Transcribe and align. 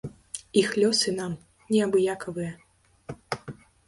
Іх 0.61 0.69
лёсы 0.83 1.09
нам 1.19 1.35
не 1.75 1.81
абыякавыя. 1.87 2.53